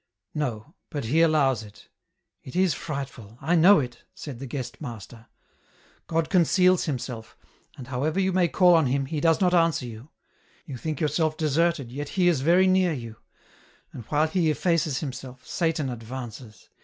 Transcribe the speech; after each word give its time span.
"No, 0.33 0.73
but 0.89 1.05
He 1.05 1.21
allows 1.21 1.61
it. 1.61 1.87
It 2.41 2.55
is 2.55 2.73
frightful, 2.73 3.37
I 3.39 3.53
know 3.53 3.79
it," 3.79 4.03
said 4.15 4.39
the 4.39 4.47
guest 4.47 4.81
master." 4.81 5.27
God 6.07 6.27
conceals 6.31 6.85
Himself, 6.85 7.37
and 7.77 7.85
however 7.89 8.19
you 8.19 8.33
may 8.33 8.47
call 8.47 8.73
on 8.73 8.87
Him, 8.87 9.05
He 9.05 9.21
does 9.21 9.39
not 9.39 9.53
answer 9.53 9.85
you. 9.85 10.09
You 10.65 10.75
think 10.77 10.99
your 11.01 11.07
self 11.07 11.37
deserted, 11.37 11.91
yet 11.91 12.09
He 12.09 12.27
is 12.27 12.41
very 12.41 12.65
near 12.65 12.93
you; 12.93 13.17
and 13.93 14.03
while 14.05 14.25
He 14.25 14.49
effaces 14.49 15.01
Himself, 15.01 15.45
Satan 15.45 15.87
advances. 15.87 16.69